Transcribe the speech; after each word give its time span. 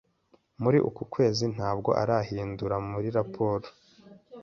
Muri 0.61 0.77
uku 0.89 1.01
kwezi, 1.13 1.43
ntabwo 1.55 1.89
arahindukira 2.01 2.77
muri 2.89 3.07
raporo. 3.17 3.67